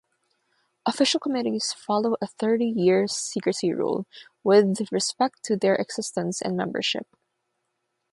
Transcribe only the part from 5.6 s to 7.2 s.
existence and membership.